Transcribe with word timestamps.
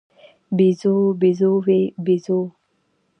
بیزو، 0.57 0.95
بیزووې، 1.19 1.81
بیزوو 2.05 2.41